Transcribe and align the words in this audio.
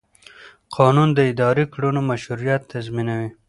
قانون 0.75 1.09
د 1.13 1.19
اداري 1.31 1.65
کړنو 1.73 2.01
مشروعیت 2.11 2.61
تضمینوي. 2.73 3.29